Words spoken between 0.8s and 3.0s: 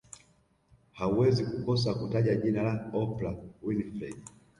Hauwezi kukosa kutaja jina la